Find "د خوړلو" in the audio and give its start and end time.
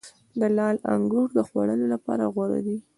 1.37-1.85